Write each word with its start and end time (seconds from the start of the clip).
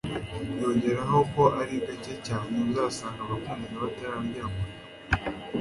yongeraho 0.59 1.19
ko 1.33 1.43
ari 1.61 1.75
gake 1.85 2.13
cyane 2.27 2.51
uzasanga 2.67 3.19
abakundana 3.25 3.77
batararyamana 3.85 4.75